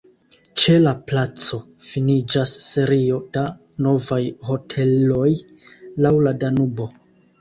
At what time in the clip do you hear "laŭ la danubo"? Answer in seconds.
6.07-6.89